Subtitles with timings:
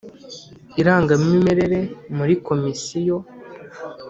[0.81, 1.79] irangamimerere
[2.17, 3.17] muri Komisiyo.